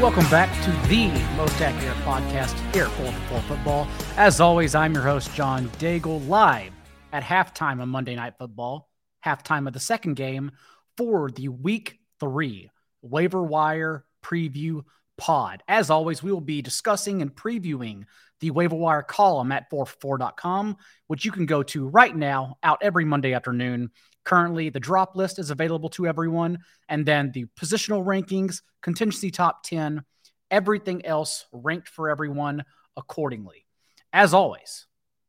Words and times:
Welcome 0.00 0.30
back 0.30 0.54
to 0.62 0.70
the 0.88 1.08
most 1.36 1.60
accurate 1.60 1.96
podcast 1.98 2.54
here 2.72 2.86
for 2.86 3.10
Football 3.10 3.40
Football. 3.40 3.88
As 4.16 4.40
always, 4.40 4.76
I'm 4.76 4.94
your 4.94 5.02
host, 5.02 5.34
John 5.34 5.68
Daigle, 5.70 6.24
live 6.28 6.70
at 7.12 7.24
halftime 7.24 7.82
of 7.82 7.88
Monday 7.88 8.14
Night 8.14 8.34
Football, 8.38 8.88
halftime 9.26 9.66
of 9.66 9.72
the 9.72 9.80
second 9.80 10.14
game 10.14 10.52
for 10.96 11.32
the 11.32 11.48
Week 11.48 11.98
3 12.20 12.70
waiver 13.02 13.42
wire 13.42 14.04
preview 14.24 14.84
pod. 15.16 15.64
As 15.66 15.90
always, 15.90 16.22
we 16.22 16.30
will 16.30 16.40
be 16.40 16.62
discussing 16.62 17.20
and 17.20 17.34
previewing 17.34 18.04
the 18.38 18.52
waiver 18.52 18.76
wire 18.76 19.02
column 19.02 19.50
at 19.50 19.68
4for4.com, 19.68 20.76
which 21.08 21.24
you 21.24 21.32
can 21.32 21.44
go 21.44 21.64
to 21.64 21.88
right 21.88 22.14
now, 22.14 22.56
out 22.62 22.78
every 22.82 23.04
Monday 23.04 23.34
afternoon. 23.34 23.90
Currently, 24.28 24.68
the 24.68 24.78
drop 24.78 25.16
list 25.16 25.38
is 25.38 25.50
available 25.50 25.88
to 25.88 26.06
everyone, 26.06 26.58
and 26.86 27.06
then 27.06 27.32
the 27.32 27.46
positional 27.58 28.04
rankings, 28.04 28.60
contingency 28.82 29.30
top 29.30 29.62
10, 29.62 30.04
everything 30.50 31.06
else 31.06 31.46
ranked 31.50 31.88
for 31.88 32.10
everyone 32.10 32.64
accordingly. 32.94 33.64
As 34.12 34.34
always, 34.34 34.86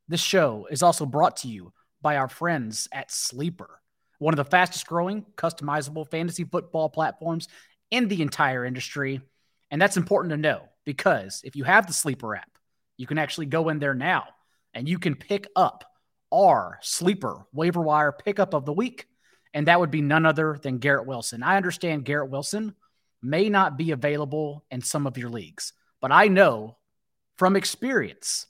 this 0.10 0.20
show 0.20 0.68
is 0.70 0.84
also 0.84 1.06
brought 1.06 1.38
to 1.38 1.48
you 1.48 1.72
by 2.02 2.18
our 2.18 2.28
friends 2.28 2.90
at 2.92 3.10
Sleeper, 3.10 3.80
one 4.18 4.34
of 4.34 4.38
the 4.38 4.44
fastest 4.44 4.86
growing 4.86 5.26
customizable 5.38 6.12
fantasy 6.12 6.44
football 6.44 6.90
platforms 6.90 7.48
in 7.92 8.10
the 8.10 8.22
entire 8.22 8.66
industry. 8.66 9.22
And 9.72 9.82
that's 9.82 9.96
important 9.96 10.32
to 10.32 10.38
know 10.38 10.64
because 10.84 11.40
if 11.46 11.56
you 11.56 11.64
have 11.64 11.88
the 11.88 11.94
Sleeper 11.94 12.36
app, 12.36 12.52
you 12.98 13.08
can 13.08 13.18
actually 13.18 13.46
go 13.46 13.70
in 13.70 13.80
there 13.80 13.94
now 13.94 14.26
and 14.74 14.90
you 14.90 15.00
can 15.00 15.16
pick 15.16 15.48
up 15.56 15.86
our 16.32 16.80
Sleeper 16.82 17.46
waiver 17.54 17.82
wire 17.82 18.12
pickup 18.12 18.54
of 18.54 18.66
the 18.66 18.74
week. 18.74 19.08
And 19.54 19.68
that 19.68 19.80
would 19.80 19.92
be 19.92 20.02
none 20.02 20.26
other 20.26 20.60
than 20.62 20.78
Garrett 20.78 21.08
Wilson. 21.08 21.42
I 21.42 21.58
understand 21.58 22.06
Garrett 22.06 22.30
Wilson 22.30 22.76
may 23.22 23.50
not 23.50 23.78
be 23.78 23.92
available 23.92 24.64
in 24.70 24.82
some 24.82 25.08
of 25.08 25.18
your 25.18 25.30
leagues, 25.30 25.74
but 26.02 26.12
I 26.12 26.28
know 26.28 26.78
from 27.38 27.56
experience 27.56 28.46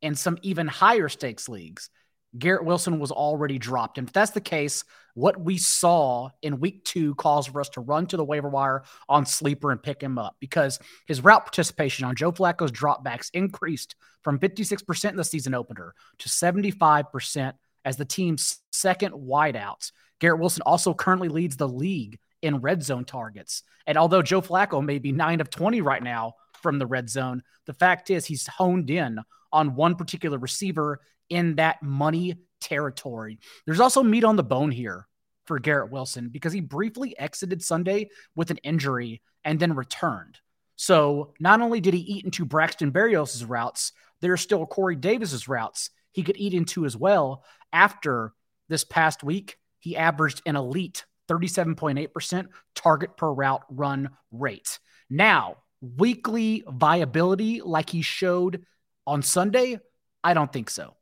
in 0.00 0.14
some 0.14 0.38
even 0.42 0.68
higher 0.68 1.08
stakes 1.08 1.48
leagues 1.48 1.90
Garrett 2.38 2.64
Wilson 2.64 2.98
was 2.98 3.12
already 3.12 3.58
dropped. 3.58 3.98
And 3.98 4.08
if 4.08 4.12
that's 4.12 4.32
the 4.32 4.40
case, 4.40 4.84
what 5.14 5.40
we 5.40 5.56
saw 5.56 6.30
in 6.42 6.58
week 6.58 6.84
two 6.84 7.14
calls 7.14 7.46
for 7.46 7.60
us 7.60 7.68
to 7.70 7.80
run 7.80 8.06
to 8.06 8.16
the 8.16 8.24
waiver 8.24 8.48
wire 8.48 8.82
on 9.08 9.24
sleeper 9.24 9.70
and 9.70 9.82
pick 9.82 10.02
him 10.02 10.18
up 10.18 10.36
because 10.40 10.78
his 11.06 11.22
route 11.22 11.44
participation 11.44 12.04
on 12.04 12.16
Joe 12.16 12.32
Flacco's 12.32 12.72
dropbacks 12.72 13.30
increased 13.32 13.94
from 14.22 14.38
56% 14.38 15.10
in 15.10 15.16
the 15.16 15.24
season 15.24 15.54
opener 15.54 15.94
to 16.18 16.28
75% 16.28 17.52
as 17.84 17.96
the 17.96 18.04
team's 18.04 18.58
second 18.72 19.12
wideout. 19.12 19.92
Garrett 20.18 20.40
Wilson 20.40 20.62
also 20.66 20.94
currently 20.94 21.28
leads 21.28 21.56
the 21.56 21.68
league 21.68 22.18
in 22.42 22.60
red 22.60 22.82
zone 22.82 23.04
targets. 23.04 23.62
And 23.86 23.96
although 23.96 24.22
Joe 24.22 24.42
Flacco 24.42 24.84
may 24.84 24.98
be 24.98 25.12
nine 25.12 25.40
of 25.40 25.50
20 25.50 25.80
right 25.80 26.02
now 26.02 26.34
from 26.62 26.78
the 26.78 26.86
red 26.86 27.08
zone, 27.08 27.42
the 27.66 27.74
fact 27.74 28.10
is 28.10 28.26
he's 28.26 28.46
honed 28.46 28.90
in 28.90 29.18
on 29.52 29.76
one 29.76 29.94
particular 29.94 30.38
receiver 30.38 31.00
in 31.28 31.56
that 31.56 31.82
money 31.82 32.36
territory. 32.60 33.38
There's 33.66 33.80
also 33.80 34.02
meat 34.02 34.24
on 34.24 34.36
the 34.36 34.42
bone 34.42 34.70
here 34.70 35.06
for 35.46 35.58
Garrett 35.58 35.92
Wilson 35.92 36.28
because 36.28 36.52
he 36.52 36.60
briefly 36.60 37.18
exited 37.18 37.62
Sunday 37.62 38.08
with 38.34 38.50
an 38.50 38.58
injury 38.58 39.22
and 39.44 39.60
then 39.60 39.74
returned. 39.74 40.38
So 40.76 41.34
not 41.38 41.60
only 41.60 41.80
did 41.80 41.94
he 41.94 42.00
eat 42.00 42.24
into 42.24 42.44
Braxton 42.44 42.92
Berrios' 42.92 43.44
routes, 43.46 43.92
there 44.20 44.32
are 44.32 44.38
still 44.38 44.66
Corey 44.66 44.96
Davis's 44.96 45.48
routes 45.48 45.90
he 46.12 46.22
could 46.22 46.36
eat 46.36 46.54
into 46.54 46.86
as 46.86 46.96
well. 46.96 47.44
After 47.72 48.32
this 48.68 48.84
past 48.84 49.22
week, 49.22 49.56
he 49.80 49.96
averaged 49.96 50.42
an 50.46 50.56
elite 50.56 51.04
37.8% 51.28 52.46
target 52.74 53.16
per 53.16 53.30
route 53.32 53.62
run 53.68 54.10
rate. 54.30 54.78
Now, 55.10 55.58
weekly 55.80 56.64
viability 56.66 57.60
like 57.60 57.90
he 57.90 58.02
showed 58.02 58.64
on 59.06 59.22
Sunday, 59.22 59.78
I 60.22 60.34
don't 60.34 60.52
think 60.52 60.70
so. 60.70 60.96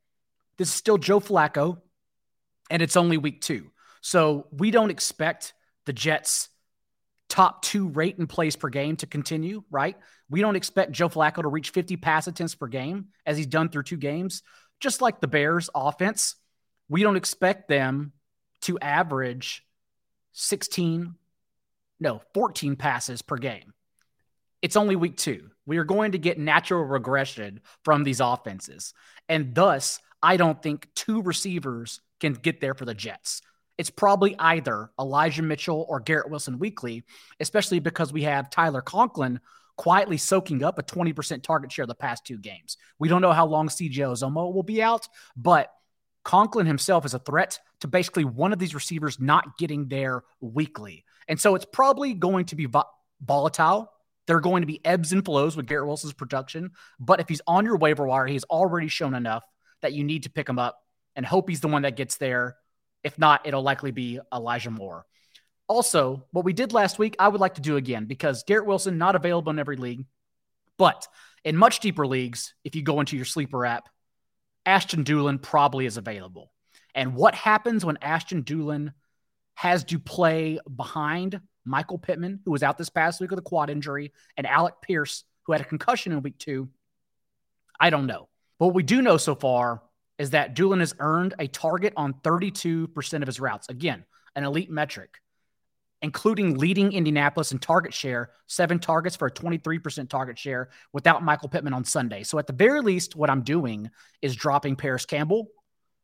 This 0.63 0.69
is 0.69 0.75
still 0.77 0.97
Joe 0.97 1.19
Flacco, 1.19 1.79
and 2.71 2.83
it's 2.83 2.97
only 2.97 3.17
week 3.17 3.41
two. 3.41 3.73
So 4.01 4.47
we 4.53 4.71
don't 4.71 4.93
expect 4.93 5.55
the 5.87 5.93
Jets' 5.93 6.51
top 7.29 7.63
two 7.63 7.89
rate 7.89 8.17
and 8.19 8.29
plays 8.29 8.55
per 8.55 8.69
game 8.69 8.95
to 8.99 9.09
continue, 9.09 9.65
right? 9.73 9.97
We 10.31 10.41
don't 10.41 10.55
expect 10.55 10.93
Joe 10.93 11.09
Flacco 11.09 11.43
to 11.43 11.49
reach 11.49 11.71
50 11.71 11.97
pass 11.97 12.29
attempts 12.29 12.55
per 12.55 12.69
game 12.69 13.07
as 13.27 13.37
he's 13.37 13.49
done 13.49 13.71
through 13.71 13.83
two 13.83 13.97
games. 13.97 14.45
Just 14.79 15.01
like 15.01 15.21
the 15.21 15.27
Bears 15.27 15.69
offense, 15.75 16.37
we 16.89 17.03
don't 17.03 17.17
expect 17.17 17.67
them 17.67 18.13
to 18.61 18.79
average 18.79 19.67
16, 20.31 21.17
no, 21.99 22.23
14 22.35 22.77
passes 22.77 23.21
per 23.21 23.37
game. 23.37 23.75
It's 24.63 24.77
only 24.77 24.95
week 24.95 25.17
two. 25.17 25.51
We 25.67 25.79
are 25.79 25.85
going 25.85 26.13
to 26.13 26.19
get 26.19 26.39
natural 26.39 26.85
regression 26.85 27.63
from 27.83 28.05
these 28.05 28.21
offenses. 28.21 28.95
And 29.29 29.57
thus, 29.57 29.99
I 30.23 30.37
don't 30.37 30.63
think 30.63 30.89
two 30.95 31.23
receivers 31.23 32.01
can 32.21 32.35
get 32.35 32.61
there 32.61 32.75
for 32.75 32.85
the 32.85 32.95
Jets. 32.95 33.43
It's 33.79 33.91
probably 33.91 34.37
either 34.39 34.91
Elijah 35.01 35.43
Mitchell 35.43 35.87
or 35.89 35.99
Garrett 35.99 36.31
Wilson 36.31 36.59
weekly, 36.59 37.05
especially 37.41 37.81
because 37.81 38.13
we 38.13 38.23
have 38.23 38.51
Tyler 38.51 38.83
Conklin 38.83 39.41
quietly 39.77 40.19
soaking 40.19 40.63
up 40.63 40.79
a 40.79 40.83
20% 40.83 41.43
target 41.43 41.73
share 41.73 41.87
the 41.87 41.95
past 41.95 42.25
two 42.25 42.39
games. 42.39 42.77
We 42.99 43.09
don't 43.09 43.23
know 43.23 43.33
how 43.33 43.47
long 43.47 43.69
CJ 43.69 43.97
Uzomah 43.97 44.53
will 44.53 44.63
be 44.63 44.83
out, 44.83 45.09
but 45.35 45.73
Conklin 46.25 46.67
himself 46.67 47.05
is 47.05 47.15
a 47.15 47.19
threat 47.19 47.59
to 47.81 47.89
basically 47.89 48.25
one 48.25 48.53
of 48.53 48.59
these 48.59 48.75
receivers 48.75 49.19
not 49.19 49.59
getting 49.59 49.89
there 49.89 50.23
weekly. 50.41 51.05
And 51.27 51.41
so 51.41 51.55
it's 51.55 51.65
probably 51.65 52.15
going 52.15 52.45
to 52.47 52.57
be 52.57 52.69
volatile. 53.21 53.91
There 54.27 54.37
are 54.37 54.43
going 54.43 54.63
to 54.63 54.67
be 54.67 54.85
ebbs 54.85 55.13
and 55.13 55.25
flows 55.25 55.57
with 55.57 55.67
Garrett 55.67 55.89
Wilson's 55.89 56.13
production. 56.13 56.71
But 57.01 57.19
if 57.19 57.29
he's 57.29 57.41
on 57.47 57.65
your 57.65 57.77
waiver 57.77 58.07
wire, 58.07 58.27
he's 58.27 58.45
already 58.45 58.89
shown 58.89 59.15
enough 59.15 59.43
that 59.83 59.93
you 59.93 60.05
need 60.05 60.25
to 60.25 60.31
pick 60.31 60.49
him 60.49 60.59
up 60.59 60.79
and 61.15 61.27
hope 61.27 61.49
he's 61.49 61.61
the 61.61 61.69
one 61.69 61.83
that 61.83 61.97
gets 61.97 62.17
there. 62.17 62.57
If 63.05 63.19
not, 63.19 63.47
it'll 63.47 63.63
likely 63.63 63.91
be 63.91 64.21
Elijah 64.33 64.71
Moore. 64.71 65.05
Also, 65.69 66.27
what 66.33 66.45
we 66.45 66.53
did 66.53 66.73
last 66.73 66.99
week, 66.99 67.17
I 67.19 67.29
would 67.29 67.41
like 67.41 67.55
to 67.55 67.61
do 67.61 67.77
again 67.77 68.07
because 68.07 68.45
Garrett 68.45 68.67
Wilson 68.67 68.99
not 68.99 69.17
available 69.17 69.51
in 69.51 69.59
every 69.59 69.77
league, 69.77 70.05
but 70.79 71.07
in 71.45 71.57
much 71.57 71.81
deeper 71.81 72.07
leagues, 72.07 72.55
if 72.65 72.75
you 72.77 72.83
go 72.83 73.01
into 73.01 73.17
your 73.17 73.25
sleeper 73.25 73.65
app, 73.65 73.89
Ashton 74.65 75.05
Dulin 75.05 75.41
probably 75.41 75.87
is 75.87 75.97
available. 75.97 76.53
And 76.95 77.15
what 77.15 77.35
happens 77.35 77.85
when 77.85 77.99
Ashton 78.03 78.43
Dulin 78.43 78.93
has 79.55 79.85
to 79.85 79.99
play 79.99 80.59
behind 80.75 81.41
Michael 81.65 81.99
Pittman, 81.99 82.41
who 82.45 82.51
was 82.51 82.63
out 82.63 82.79
this 82.79 82.91
past 82.91 83.21
week 83.21 83.31
with 83.31 83.39
a 83.39 83.43
quad 83.43 83.71
injury, 83.71 84.13
and 84.37 84.47
Alec 84.47 84.75
Pierce, 84.83 85.25
who 85.45 85.53
had 85.53 85.61
a 85.61 85.65
concussion 85.67 86.13
in 86.13 86.23
week 86.23 86.39
two? 86.39 86.69
I 87.79 87.91
don't 87.91 88.07
know. 88.07 88.29
What 88.63 88.75
we 88.75 88.85
do 88.85 89.03
know 89.03 89.17
so 89.17 89.35
far 89.35 89.83
is 90.21 90.31
that 90.31 90.55
Dulin 90.55 90.79
has 90.79 90.95
earned 91.01 91.35
a 91.41 91.49
target 91.49 91.95
on 91.97 92.15
32% 92.23 93.21
of 93.21 93.27
his 93.27 93.41
routes. 93.41 93.69
Again, 93.69 94.05
an 94.37 94.45
elite 94.45 94.71
metric, 94.71 95.19
including 96.01 96.59
leading 96.59 96.93
Indianapolis 96.93 97.51
in 97.51 97.59
target 97.59 97.93
share, 97.93 98.31
seven 98.47 98.79
targets 98.79 99.17
for 99.17 99.27
a 99.27 99.33
23% 99.33 100.09
target 100.09 100.39
share 100.39 100.71
without 100.93 101.25
Michael 101.25 101.49
Pittman 101.49 101.73
on 101.73 101.83
Sunday. 101.83 102.23
So 102.23 102.39
at 102.39 102.47
the 102.47 102.53
very 102.53 102.81
least, 102.83 103.17
what 103.17 103.31
I'm 103.31 103.43
doing 103.43 103.91
is 104.21 104.37
dropping 104.37 104.77
Parris 104.77 105.07
Campbell, 105.07 105.49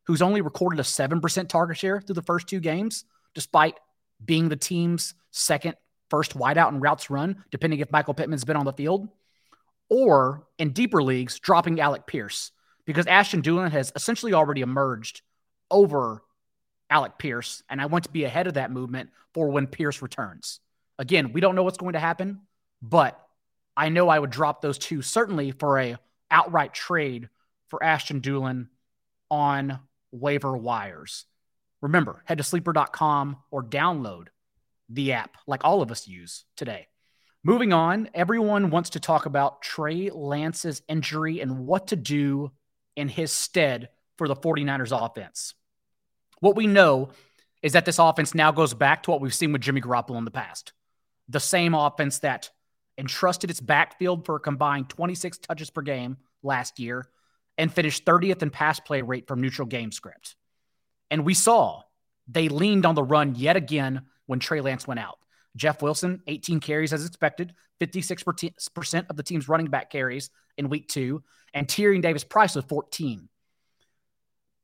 who's 0.08 0.20
only 0.20 0.40
recorded 0.40 0.80
a 0.80 0.82
7% 0.82 1.48
target 1.48 1.78
share 1.78 2.00
through 2.00 2.16
the 2.16 2.22
first 2.22 2.48
two 2.48 2.58
games, 2.58 3.04
despite 3.34 3.78
being 4.24 4.48
the 4.48 4.56
team's 4.56 5.14
second 5.30 5.76
first 6.10 6.36
wideout 6.36 6.70
in 6.70 6.80
routes 6.80 7.08
run, 7.08 7.44
depending 7.52 7.78
if 7.78 7.92
Michael 7.92 8.14
Pittman's 8.14 8.44
been 8.44 8.56
on 8.56 8.64
the 8.64 8.72
field 8.72 9.08
or 9.88 10.46
in 10.58 10.72
deeper 10.72 11.02
leagues, 11.02 11.38
dropping 11.38 11.80
Alec 11.80 12.06
Pierce 12.06 12.52
because 12.84 13.06
Ashton 13.06 13.42
Dulin 13.42 13.70
has 13.70 13.92
essentially 13.94 14.32
already 14.32 14.60
emerged 14.60 15.22
over 15.70 16.22
Alec 16.90 17.18
Pierce. 17.18 17.62
And 17.68 17.80
I 17.80 17.86
want 17.86 18.04
to 18.04 18.10
be 18.10 18.24
ahead 18.24 18.46
of 18.46 18.54
that 18.54 18.70
movement 18.70 19.10
for 19.34 19.50
when 19.50 19.66
Pierce 19.66 20.00
returns. 20.02 20.60
Again, 20.98 21.32
we 21.32 21.40
don't 21.40 21.54
know 21.54 21.62
what's 21.62 21.78
going 21.78 21.92
to 21.92 21.98
happen, 21.98 22.40
but 22.82 23.20
I 23.76 23.90
know 23.90 24.08
I 24.08 24.18
would 24.18 24.30
drop 24.30 24.60
those 24.60 24.78
two 24.78 25.02
certainly 25.02 25.52
for 25.52 25.78
a 25.78 25.98
outright 26.30 26.74
trade 26.74 27.28
for 27.68 27.82
Ashton 27.82 28.20
Dulin 28.20 28.68
on 29.30 29.78
waiver 30.10 30.56
wires. 30.56 31.26
Remember, 31.80 32.22
head 32.24 32.38
to 32.38 32.44
sleeper.com 32.44 33.36
or 33.50 33.62
download 33.62 34.28
the 34.88 35.12
app 35.12 35.36
like 35.46 35.64
all 35.64 35.82
of 35.82 35.90
us 35.90 36.08
use 36.08 36.44
today. 36.56 36.88
Moving 37.44 37.72
on, 37.72 38.10
everyone 38.14 38.70
wants 38.70 38.90
to 38.90 39.00
talk 39.00 39.26
about 39.26 39.62
Trey 39.62 40.10
Lance's 40.10 40.82
injury 40.88 41.40
and 41.40 41.66
what 41.66 41.88
to 41.88 41.96
do 41.96 42.50
in 42.96 43.08
his 43.08 43.30
stead 43.30 43.90
for 44.16 44.26
the 44.26 44.34
49ers 44.34 45.06
offense. 45.06 45.54
What 46.40 46.56
we 46.56 46.66
know 46.66 47.10
is 47.62 47.72
that 47.72 47.84
this 47.84 47.98
offense 47.98 48.34
now 48.34 48.50
goes 48.50 48.74
back 48.74 49.04
to 49.04 49.10
what 49.10 49.20
we've 49.20 49.34
seen 49.34 49.52
with 49.52 49.62
Jimmy 49.62 49.80
Garoppolo 49.80 50.18
in 50.18 50.24
the 50.24 50.30
past. 50.30 50.72
The 51.28 51.40
same 51.40 51.74
offense 51.74 52.18
that 52.20 52.50
entrusted 52.96 53.50
its 53.50 53.60
backfield 53.60 54.26
for 54.26 54.36
a 54.36 54.40
combined 54.40 54.88
26 54.88 55.38
touches 55.38 55.70
per 55.70 55.82
game 55.82 56.16
last 56.42 56.80
year 56.80 57.06
and 57.56 57.72
finished 57.72 58.04
30th 58.04 58.42
in 58.42 58.50
pass 58.50 58.80
play 58.80 59.02
rate 59.02 59.28
from 59.28 59.40
neutral 59.40 59.66
game 59.66 59.92
script. 59.92 60.34
And 61.10 61.24
we 61.24 61.34
saw 61.34 61.82
they 62.26 62.48
leaned 62.48 62.84
on 62.84 62.94
the 62.94 63.02
run 63.02 63.36
yet 63.36 63.56
again 63.56 64.02
when 64.26 64.40
Trey 64.40 64.60
Lance 64.60 64.86
went 64.86 65.00
out. 65.00 65.18
Jeff 65.56 65.82
Wilson, 65.82 66.20
18 66.26 66.60
carries 66.60 66.92
as 66.92 67.04
expected, 67.04 67.54
56% 67.80 69.06
of 69.10 69.16
the 69.16 69.22
team's 69.22 69.48
running 69.48 69.68
back 69.68 69.90
carries 69.90 70.30
in 70.56 70.68
week 70.68 70.88
two, 70.88 71.22
and 71.54 71.66
Tyrion 71.66 72.02
Davis 72.02 72.24
Price 72.24 72.54
with 72.54 72.68
14. 72.68 73.28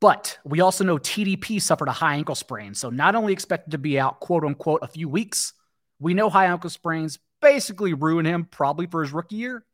But 0.00 0.38
we 0.44 0.60
also 0.60 0.84
know 0.84 0.98
TDP 0.98 1.62
suffered 1.62 1.88
a 1.88 1.92
high 1.92 2.16
ankle 2.16 2.34
sprain. 2.34 2.75
So 2.75 2.90
not 2.90 3.14
only 3.14 3.32
expected 3.32 3.70
to 3.70 3.78
be 3.78 3.98
out, 3.98 4.20
quote 4.20 4.44
unquote, 4.44 4.81
a 4.82 4.88
few 4.88 5.08
weeks, 5.08 5.54
we 5.98 6.12
know 6.12 6.28
high 6.28 6.46
ankle 6.46 6.70
sprains 6.70 7.19
basically 7.40 7.94
ruin 7.94 8.26
him 8.26 8.44
probably 8.44 8.87
for 8.87 9.02
his 9.02 9.12
rookie 9.12 9.37
year, 9.37 9.64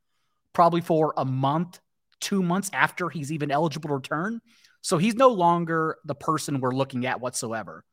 probably 0.53 0.83
for 0.83 1.15
a 1.17 1.25
month, 1.25 1.81
two 2.21 2.43
months 2.43 2.71
after 2.73 3.09
he's 3.09 3.33
even 3.33 3.51
eligible 3.51 3.89
to 3.89 3.95
return. 3.95 4.41
So 4.83 4.99
he's 4.99 5.15
no 5.15 5.29
longer 5.29 5.97
the 6.05 6.15
person 6.15 6.61
we're 6.61 6.75
looking 6.75 7.07
at 7.07 7.21
whatsoever. 7.21 7.85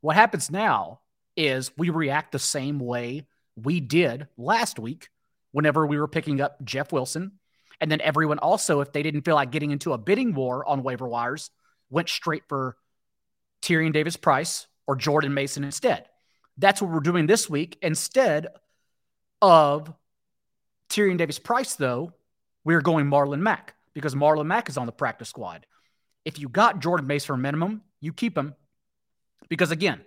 What 0.00 0.16
happens 0.16 0.50
now 0.50 1.00
is 1.36 1.70
we 1.76 1.90
react 1.90 2.32
the 2.32 2.38
same 2.38 2.78
way 2.78 3.26
we 3.56 3.80
did 3.80 4.28
last 4.36 4.78
week 4.78 5.08
whenever 5.52 5.86
we 5.86 5.98
were 5.98 6.08
picking 6.08 6.40
up 6.40 6.62
Jeff 6.64 6.92
Wilson. 6.92 7.32
And 7.80 7.90
then 7.90 8.00
everyone 8.00 8.38
also, 8.38 8.80
if 8.80 8.92
they 8.92 9.02
didn't 9.02 9.22
feel 9.22 9.34
like 9.34 9.50
getting 9.50 9.70
into 9.70 9.92
a 9.92 9.98
bidding 9.98 10.34
war 10.34 10.66
on 10.66 10.82
waiver 10.82 11.08
wires, 11.08 11.50
went 11.90 12.08
straight 12.08 12.44
for 12.48 12.76
Tyrion 13.62 13.92
Davis 13.92 14.16
Price 14.16 14.66
or 14.86 14.96
Jordan 14.96 15.34
Mason 15.34 15.64
instead. 15.64 16.06
That's 16.58 16.80
what 16.80 16.90
we're 16.90 17.00
doing 17.00 17.26
this 17.26 17.48
week. 17.50 17.78
Instead 17.82 18.48
of 19.42 19.92
Tyrion 20.88 21.18
Davis 21.18 21.38
Price, 21.38 21.74
though, 21.74 22.12
we're 22.64 22.80
going 22.80 23.06
Marlon 23.06 23.40
Mack 23.40 23.74
because 23.92 24.14
Marlon 24.14 24.46
Mack 24.46 24.68
is 24.68 24.76
on 24.76 24.86
the 24.86 24.92
practice 24.92 25.28
squad. 25.28 25.66
If 26.24 26.38
you 26.38 26.48
got 26.48 26.80
Jordan 26.80 27.06
Mason 27.06 27.26
for 27.26 27.36
minimum, 27.36 27.82
you 28.00 28.12
keep 28.12 28.36
him 28.36 28.54
because, 29.48 29.70
again, 29.70 30.00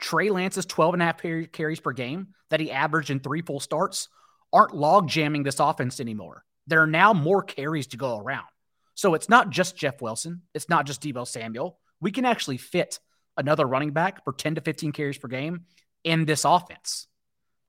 Trey 0.00 0.30
Lance's 0.30 0.66
12 0.66 0.94
and 0.94 1.02
a 1.02 1.06
half 1.06 1.22
carries 1.52 1.80
per 1.80 1.92
game 1.92 2.28
that 2.50 2.60
he 2.60 2.70
averaged 2.70 3.10
in 3.10 3.20
three 3.20 3.42
full 3.42 3.60
starts 3.60 4.08
aren't 4.52 4.74
log 4.74 5.08
jamming 5.08 5.42
this 5.42 5.60
offense 5.60 6.00
anymore. 6.00 6.44
There 6.66 6.82
are 6.82 6.86
now 6.86 7.12
more 7.12 7.42
carries 7.42 7.88
to 7.88 7.96
go 7.96 8.18
around. 8.18 8.46
So 8.94 9.14
it's 9.14 9.28
not 9.28 9.50
just 9.50 9.76
Jeff 9.76 10.02
Wilson. 10.02 10.42
It's 10.54 10.68
not 10.68 10.86
just 10.86 11.02
Deebo 11.02 11.26
Samuel. 11.26 11.78
We 12.00 12.10
can 12.10 12.24
actually 12.24 12.56
fit 12.56 12.98
another 13.36 13.66
running 13.66 13.92
back 13.92 14.24
for 14.24 14.32
10 14.32 14.56
to 14.56 14.60
15 14.60 14.92
carries 14.92 15.18
per 15.18 15.28
game 15.28 15.66
in 16.04 16.24
this 16.24 16.44
offense. 16.44 17.06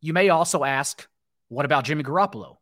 You 0.01 0.13
may 0.13 0.29
also 0.29 0.63
ask, 0.63 1.07
what 1.49 1.65
about 1.65 1.85
Jimmy 1.85 2.03
Garoppolo? 2.03 2.57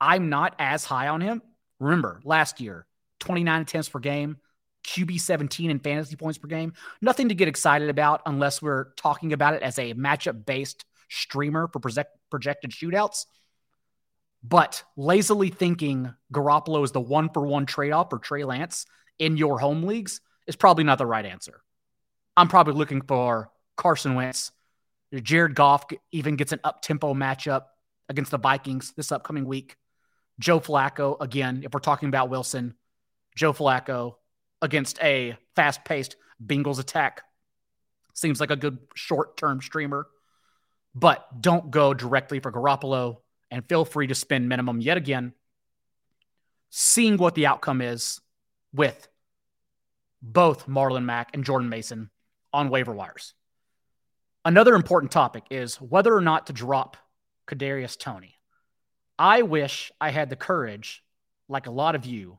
I'm 0.00 0.28
not 0.28 0.54
as 0.58 0.84
high 0.84 1.08
on 1.08 1.20
him. 1.20 1.42
Remember, 1.80 2.20
last 2.24 2.60
year, 2.60 2.86
29 3.20 3.62
attempts 3.62 3.88
per 3.88 3.98
game, 3.98 4.36
QB 4.86 5.20
17 5.20 5.70
in 5.70 5.78
fantasy 5.80 6.16
points 6.16 6.38
per 6.38 6.48
game. 6.48 6.72
Nothing 7.02 7.28
to 7.28 7.34
get 7.34 7.48
excited 7.48 7.90
about 7.90 8.22
unless 8.24 8.62
we're 8.62 8.92
talking 8.96 9.32
about 9.32 9.54
it 9.54 9.62
as 9.62 9.78
a 9.78 9.94
matchup 9.94 10.46
based 10.46 10.84
streamer 11.08 11.68
for 11.68 11.80
project- 11.80 12.16
projected 12.30 12.70
shootouts. 12.70 13.26
But 14.42 14.84
lazily 14.96 15.50
thinking 15.50 16.14
Garoppolo 16.32 16.84
is 16.84 16.92
the 16.92 17.00
one 17.00 17.30
for 17.30 17.44
one 17.44 17.66
trade 17.66 17.90
off 17.90 18.10
for 18.10 18.18
Trey 18.18 18.44
Lance 18.44 18.86
in 19.18 19.36
your 19.36 19.58
home 19.58 19.82
leagues 19.82 20.20
is 20.46 20.56
probably 20.56 20.84
not 20.84 20.98
the 20.98 21.06
right 21.06 21.26
answer. 21.26 21.62
I'm 22.36 22.48
probably 22.48 22.74
looking 22.74 23.02
for 23.02 23.50
Carson 23.76 24.14
Wentz. 24.14 24.52
Jared 25.12 25.54
Goff 25.54 25.84
even 26.12 26.36
gets 26.36 26.52
an 26.52 26.60
up 26.62 26.82
tempo 26.82 27.14
matchup 27.14 27.64
against 28.08 28.30
the 28.30 28.38
Vikings 28.38 28.92
this 28.96 29.10
upcoming 29.10 29.46
week. 29.46 29.76
Joe 30.38 30.60
Flacco, 30.60 31.16
again, 31.20 31.62
if 31.64 31.72
we're 31.72 31.80
talking 31.80 32.08
about 32.08 32.28
Wilson, 32.28 32.74
Joe 33.34 33.52
Flacco 33.52 34.16
against 34.66 35.02
a 35.02 35.36
fast 35.54 35.84
paced 35.84 36.16
Bengals 36.44 36.78
attack 36.78 37.22
seems 38.12 38.40
like 38.40 38.50
a 38.50 38.56
good 38.56 38.78
short 38.94 39.36
term 39.36 39.62
streamer. 39.62 40.06
But 40.94 41.42
don't 41.42 41.70
go 41.70 41.94
directly 41.94 42.40
for 42.40 42.50
Garoppolo 42.52 43.18
and 43.50 43.66
feel 43.68 43.84
free 43.84 44.06
to 44.06 44.14
spend 44.14 44.48
minimum 44.48 44.80
yet 44.80 44.96
again, 44.96 45.34
seeing 46.70 47.16
what 47.16 47.34
the 47.34 47.46
outcome 47.46 47.80
is 47.80 48.20
with 48.72 49.08
both 50.22 50.66
Marlon 50.66 51.04
Mack 51.04 51.30
and 51.34 51.44
Jordan 51.44 51.68
Mason 51.68 52.10
on 52.52 52.70
waiver 52.70 52.92
wires. 52.92 53.34
Another 54.44 54.74
important 54.74 55.12
topic 55.12 55.44
is 55.50 55.76
whether 55.80 56.14
or 56.14 56.20
not 56.20 56.46
to 56.46 56.52
drop 56.52 56.96
Kadarius 57.46 57.98
Toney. 57.98 58.34
I 59.18 59.42
wish 59.42 59.92
I 60.00 60.10
had 60.10 60.30
the 60.30 60.36
courage, 60.36 61.02
like 61.48 61.66
a 61.66 61.70
lot 61.70 61.94
of 61.94 62.06
you 62.06 62.38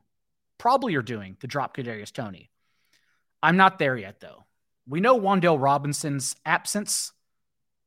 probably 0.58 0.94
are 0.96 1.02
doing, 1.02 1.36
to 1.40 1.46
drop 1.46 1.76
Kadarius 1.76 2.12
Toney. 2.12 2.50
I'm 3.42 3.56
not 3.56 3.78
there 3.78 3.96
yet, 3.96 4.20
though. 4.20 4.44
We 4.86 5.00
know 5.00 5.18
Wan'Dale 5.18 5.60
Robinson's 5.60 6.34
absence 6.44 7.12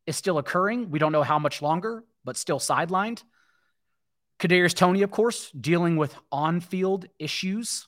is 0.07 0.15
still 0.15 0.37
occurring. 0.37 0.89
We 0.89 0.99
don't 0.99 1.11
know 1.11 1.23
how 1.23 1.39
much 1.39 1.61
longer, 1.61 2.03
but 2.23 2.37
still 2.37 2.59
sidelined. 2.59 3.23
Kadarius 4.39 4.73
Toney, 4.73 5.03
of 5.03 5.11
course, 5.11 5.51
dealing 5.51 5.97
with 5.97 6.15
on-field 6.31 7.05
issues 7.19 7.87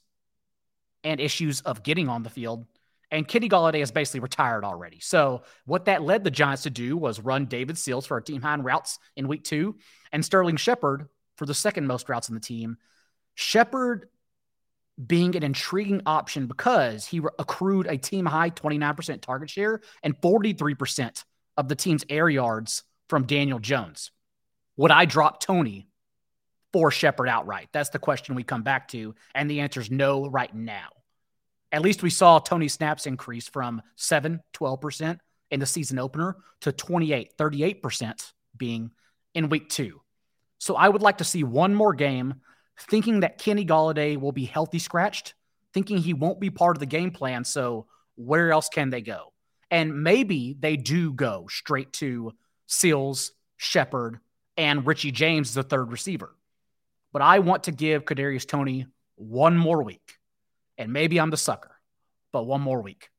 and 1.04 1.20
issues 1.20 1.62
of 1.62 1.84
getting 1.84 2.10
on 2.10 2.24
the 2.24 2.30
field. 2.30 2.66
And 3.12 3.28
Kenny 3.28 3.48
Golladay 3.48 3.82
is 3.82 3.92
basically 3.92 4.22
retired 4.22 4.64
already. 4.64 5.00
So 5.00 5.44
what 5.66 5.86
that 5.86 6.02
led 6.02 6.24
the 6.24 6.32
Giants 6.32 6.64
to 6.64 6.70
do 6.70 6.98
was 6.98 7.20
run 7.20 7.46
David 7.46 7.78
Sills 7.78 8.06
for 8.06 8.16
our 8.16 8.22
team 8.22 8.42
high 8.42 8.56
in 8.56 8.64
routes 8.64 8.98
in 9.16 9.28
week 9.28 9.44
two 9.44 9.76
and 10.12 10.26
Sterling 10.26 10.58
Shepard 10.58 11.08
for 11.36 11.46
the 11.46 11.54
second 11.54 11.86
most 11.86 12.10
routes 12.10 12.30
in 12.30 12.36
the 12.36 12.42
team. 12.42 12.78
Shepard 13.36 14.10
being 15.06 15.36
an 15.36 15.44
intriguing 15.44 16.02
option 16.06 16.48
because 16.48 17.06
he 17.06 17.22
accrued 17.40 17.88
a 17.88 17.98
team 17.98 18.26
high 18.26 18.50
29% 18.50 19.22
target 19.22 19.50
share 19.50 19.82
and 20.04 20.20
43% 20.22 21.24
of 21.58 21.68
the 21.68 21.76
team's 21.76 22.06
air 22.10 22.30
yards 22.30 22.84
from 23.10 23.26
Daniel 23.26 23.60
Jones. 23.60 24.12
Would 24.78 24.92
I 24.92 25.06
drop 25.06 25.40
Toney 25.40 25.88
for 26.72 26.92
Shepard 26.92 27.28
outright? 27.28 27.70
That's 27.72 27.90
the 27.90 28.00
question 28.00 28.36
we 28.36 28.44
come 28.44 28.64
back 28.64 28.88
to. 28.90 29.16
And 29.34 29.50
the 29.50 29.62
answer 29.62 29.82
is 29.82 29.92
no 29.92 30.28
right 30.28 30.54
now. 30.54 30.90
At 31.72 31.82
least 31.82 32.04
we 32.04 32.10
saw 32.12 32.40
Toney 32.40 32.68
snaps 32.68 33.08
increase 33.08 33.48
from 33.48 33.82
7, 33.96 34.42
12% 34.54 35.18
in 35.50 35.60
the 35.60 35.66
season 35.66 36.00
opener 36.00 36.38
to 36.62 36.72
28, 36.72 37.36
38% 37.38 38.32
being 38.56 38.92
in 39.34 39.50
week 39.50 39.70
two. 39.70 40.02
So 40.60 40.76
I 40.76 40.88
would 40.88 41.02
like 41.02 41.18
to 41.18 41.24
see 41.24 41.44
one 41.44 41.74
more 41.74 41.94
game 41.94 42.36
thinking 42.80 43.22
that 43.22 43.38
Kenny 43.38 43.66
Golladay 43.66 44.18
will 44.18 44.32
be 44.32 44.46
healthy 44.46 44.80
scratched, 44.80 45.34
thinking 45.74 45.98
he 45.98 46.14
won't 46.14 46.40
be 46.40 46.50
part 46.50 46.76
of 46.76 46.80
the 46.80 46.86
game 46.86 47.12
plan. 47.12 47.44
So 47.44 47.88
where 48.16 48.52
else 48.52 48.70
can 48.70 48.90
they 48.90 49.02
go? 49.02 49.34
And 49.72 50.04
maybe 50.04 50.56
they 50.60 50.78
do 50.78 51.14
go 51.14 51.48
straight 51.50 51.94
to 51.94 52.34
Sills, 52.68 53.32
Shepard, 53.58 54.20
and 54.58 54.86
Richie 54.86 55.12
James, 55.12 55.54
the 55.54 55.64
third 55.64 55.92
receiver. 55.92 56.36
But 57.12 57.22
I 57.22 57.40
want 57.40 57.64
to 57.64 57.72
give 57.72 58.06
Kadarius 58.06 58.48
Toney 58.48 58.88
one 59.16 59.58
more 59.58 59.84
week. 59.84 60.20
And 60.78 60.92
maybe 60.92 61.20
I'm 61.20 61.30
the 61.30 61.38
sucker, 61.38 61.72
but 62.32 62.44
one 62.44 62.62
more 62.62 62.82
week. 62.82 63.10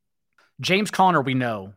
James 0.61 0.91
Conner, 0.91 1.21
we 1.21 1.33
know, 1.33 1.73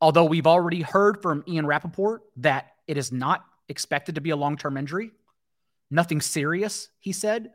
although 0.00 0.24
we've 0.24 0.46
already 0.46 0.82
heard 0.82 1.22
from 1.22 1.44
Ian 1.46 1.66
Rapoport 1.66 2.22
that 2.36 2.72
it 2.86 2.96
is 2.96 3.12
not 3.12 3.44
expected 3.68 4.14
to 4.14 4.20
be 4.20 4.30
a 4.30 4.36
long 4.36 4.56
term 4.56 4.76
injury, 4.76 5.10
nothing 5.90 6.20
serious, 6.20 6.88
he 6.98 7.12
said. 7.12 7.50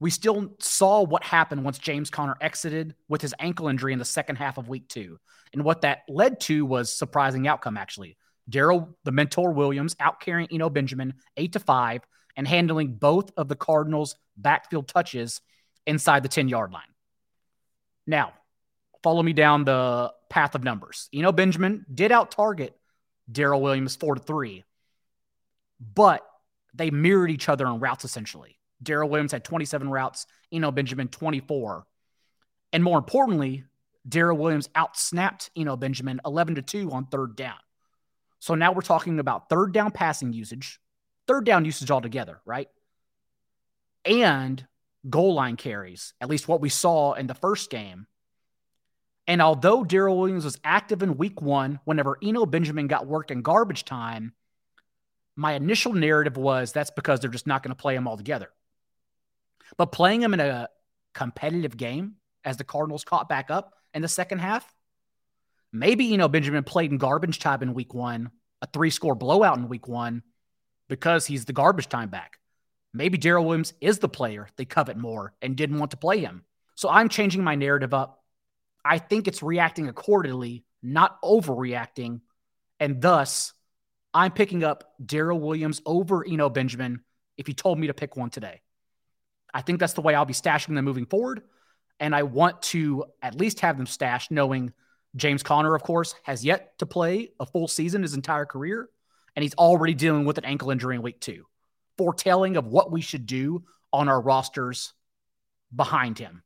We 0.00 0.10
still 0.10 0.56
saw 0.58 1.02
what 1.02 1.22
happened 1.22 1.64
once 1.64 1.78
James 1.78 2.10
Conner 2.10 2.36
exited 2.40 2.94
with 3.08 3.22
his 3.22 3.34
ankle 3.38 3.68
injury 3.68 3.92
in 3.92 4.00
the 4.00 4.04
second 4.04 4.36
half 4.36 4.58
of 4.58 4.68
week 4.68 4.88
two. 4.88 5.18
And 5.52 5.64
what 5.64 5.82
that 5.82 6.00
led 6.08 6.40
to 6.40 6.66
was 6.66 6.92
surprising 6.92 7.46
outcome, 7.46 7.76
actually. 7.76 8.16
Darrel, 8.48 8.96
the 9.04 9.12
mentor 9.12 9.52
Williams, 9.52 9.94
out 10.00 10.18
carrying 10.18 10.48
Eno 10.50 10.70
Benjamin 10.70 11.14
eight 11.36 11.52
to 11.52 11.60
five 11.60 12.02
and 12.36 12.48
handling 12.48 12.94
both 12.94 13.30
of 13.36 13.48
the 13.48 13.54
Cardinals' 13.54 14.16
backfield 14.36 14.88
touches 14.88 15.40
inside 15.86 16.22
the 16.22 16.28
10 16.28 16.48
yard 16.48 16.72
line. 16.72 16.82
Now, 18.06 18.32
follow 19.02 19.22
me 19.22 19.32
down 19.32 19.64
the 19.64 20.12
path 20.28 20.54
of 20.54 20.64
numbers. 20.64 21.08
Eno 21.12 21.32
Benjamin 21.32 21.86
did 21.92 22.10
out 22.10 22.30
target 22.30 22.76
Darrel 23.30 23.60
Williams 23.60 23.96
four 23.96 24.14
to 24.14 24.20
three, 24.20 24.64
but 25.78 26.26
they 26.74 26.90
mirrored 26.90 27.30
each 27.30 27.48
other 27.48 27.66
in 27.66 27.80
routes 27.80 28.04
essentially. 28.04 28.58
Darrel 28.82 29.08
Williams 29.08 29.32
had 29.32 29.44
27 29.44 29.88
routes, 29.88 30.26
Eno 30.50 30.70
Benjamin 30.70 31.08
24. 31.08 31.86
And 32.72 32.82
more 32.82 32.98
importantly, 32.98 33.64
Darrel 34.08 34.36
Williams 34.36 34.68
outsnapped 34.68 35.50
Eno 35.56 35.76
Benjamin 35.76 36.20
11 36.24 36.56
to 36.56 36.62
2 36.62 36.90
on 36.90 37.06
third 37.06 37.36
down. 37.36 37.58
So 38.40 38.54
now 38.54 38.72
we're 38.72 38.80
talking 38.80 39.20
about 39.20 39.48
third 39.48 39.72
down 39.72 39.92
passing 39.92 40.32
usage, 40.32 40.80
third 41.28 41.44
down 41.46 41.64
usage 41.64 41.90
altogether, 41.90 42.40
right? 42.44 42.68
And 44.04 44.66
goal 45.08 45.34
line 45.34 45.56
carries, 45.56 46.14
at 46.20 46.28
least 46.28 46.48
what 46.48 46.60
we 46.60 46.68
saw 46.68 47.12
in 47.12 47.28
the 47.28 47.34
first 47.34 47.70
game. 47.70 48.06
And 49.28 49.40
although 49.40 49.84
Darrel 49.84 50.18
Williams 50.18 50.44
was 50.44 50.58
active 50.64 51.02
in 51.02 51.16
week 51.16 51.40
one, 51.40 51.78
whenever 51.84 52.18
Eno 52.20 52.44
Benjamin 52.44 52.88
got 52.88 53.06
worked 53.06 53.30
in 53.30 53.42
garbage 53.42 53.84
time, 53.84 54.32
my 55.36 55.52
initial 55.54 55.92
narrative 55.92 56.36
was 56.36 56.72
that's 56.72 56.90
because 56.90 57.20
they're 57.20 57.30
just 57.30 57.46
not 57.46 57.62
going 57.62 57.74
to 57.74 57.80
play 57.80 57.94
him 57.94 58.06
all 58.06 58.16
together. 58.16 58.50
But 59.76 59.92
playing 59.92 60.22
him 60.22 60.34
in 60.34 60.40
a 60.40 60.68
competitive 61.14 61.76
game 61.76 62.16
as 62.44 62.56
the 62.56 62.64
Cardinals 62.64 63.04
caught 63.04 63.28
back 63.28 63.50
up 63.50 63.74
in 63.94 64.02
the 64.02 64.08
second 64.08 64.40
half, 64.40 64.74
maybe, 65.72 66.04
you 66.04 66.18
know, 66.18 66.28
Benjamin 66.28 66.64
played 66.64 66.92
in 66.92 66.98
garbage 66.98 67.38
time 67.38 67.62
in 67.62 67.74
week 67.74 67.94
one 67.94 68.30
a 68.62 68.66
three 68.72 68.90
score 68.90 69.14
blowout 69.14 69.58
in 69.58 69.68
week 69.68 69.88
one 69.88 70.22
because 70.88 71.26
he's 71.26 71.44
the 71.44 71.52
garbage 71.52 71.88
time 71.88 72.08
back. 72.08 72.38
Maybe 72.94 73.18
Darrel 73.18 73.44
Williams 73.44 73.74
is 73.80 73.98
the 73.98 74.08
player 74.08 74.48
they 74.56 74.64
covet 74.64 74.96
more 74.96 75.34
and 75.42 75.56
didn't 75.56 75.78
want 75.78 75.90
to 75.90 75.96
play 75.96 76.18
him. 76.18 76.44
So 76.76 76.88
I'm 76.88 77.08
changing 77.08 77.42
my 77.42 77.56
narrative 77.56 77.92
up. 77.92 78.22
I 78.84 78.98
think 78.98 79.26
it's 79.26 79.42
reacting 79.42 79.88
accordingly, 79.88 80.64
not 80.82 81.20
overreacting. 81.22 82.20
And 82.78 83.00
thus, 83.00 83.52
I'm 84.14 84.32
picking 84.32 84.62
up 84.62 84.94
Darrel 85.04 85.40
Williams 85.40 85.80
over 85.86 86.26
Eno 86.26 86.48
Benjamin 86.50 87.02
if 87.36 87.46
he 87.46 87.54
told 87.54 87.78
me 87.78 87.86
to 87.86 87.94
pick 87.94 88.16
one 88.16 88.30
today. 88.30 88.60
I 89.54 89.62
think 89.62 89.80
that's 89.80 89.94
the 89.94 90.00
way 90.00 90.14
I'll 90.14 90.24
be 90.24 90.34
stashing 90.34 90.74
them 90.74 90.84
moving 90.84 91.06
forward. 91.06 91.42
And 92.00 92.14
I 92.14 92.24
want 92.24 92.62
to 92.62 93.04
at 93.22 93.34
least 93.34 93.60
have 93.60 93.76
them 93.76 93.86
stashed, 93.86 94.30
knowing 94.30 94.72
James 95.14 95.42
Conner, 95.42 95.74
of 95.74 95.82
course, 95.82 96.14
has 96.24 96.44
yet 96.44 96.78
to 96.78 96.86
play 96.86 97.30
a 97.38 97.46
full 97.46 97.68
season 97.68 98.02
his 98.02 98.14
entire 98.14 98.46
career. 98.46 98.88
And 99.36 99.42
he's 99.42 99.54
already 99.54 99.94
dealing 99.94 100.24
with 100.24 100.38
an 100.38 100.44
ankle 100.44 100.70
injury 100.70 100.96
in 100.96 101.02
week 101.02 101.20
two, 101.20 101.46
foretelling 101.96 102.56
of 102.56 102.66
what 102.66 102.90
we 102.90 103.00
should 103.00 103.26
do 103.26 103.64
on 103.92 104.08
our 104.08 104.20
rosters 104.20 104.92
behind 105.74 106.18
him. 106.18 106.42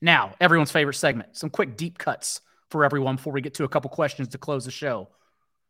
Now, 0.00 0.34
everyone's 0.40 0.72
favorite 0.72 0.94
segment, 0.94 1.36
some 1.36 1.50
quick 1.50 1.76
deep 1.76 1.98
cuts 1.98 2.40
for 2.70 2.84
everyone 2.84 3.16
before 3.16 3.32
we 3.32 3.40
get 3.40 3.54
to 3.54 3.64
a 3.64 3.68
couple 3.68 3.90
questions 3.90 4.28
to 4.28 4.38
close 4.38 4.64
the 4.64 4.70
show. 4.70 5.08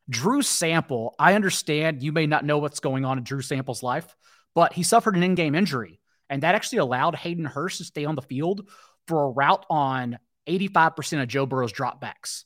Drew 0.08 0.42
Sample, 0.42 1.14
I 1.18 1.34
understand 1.34 2.02
you 2.02 2.12
may 2.12 2.26
not 2.26 2.44
know 2.44 2.58
what's 2.58 2.80
going 2.80 3.04
on 3.04 3.18
in 3.18 3.24
Drew 3.24 3.42
Sample's 3.42 3.82
life, 3.82 4.16
but 4.54 4.72
he 4.72 4.82
suffered 4.82 5.16
an 5.16 5.22
in 5.22 5.34
game 5.34 5.54
injury, 5.54 6.00
and 6.30 6.42
that 6.42 6.54
actually 6.54 6.78
allowed 6.78 7.16
Hayden 7.16 7.44
Hurst 7.44 7.78
to 7.78 7.84
stay 7.84 8.04
on 8.04 8.14
the 8.14 8.22
field 8.22 8.68
for 9.08 9.24
a 9.24 9.30
route 9.30 9.66
on 9.68 10.18
85% 10.46 11.22
of 11.22 11.28
Joe 11.28 11.46
Burrow's 11.46 11.72
dropbacks. 11.72 12.44